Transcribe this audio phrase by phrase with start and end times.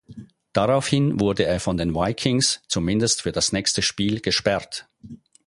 [0.51, 4.87] Daraufhin wurde er von den Vikings zumindest für das nächste Spiel gesperrt.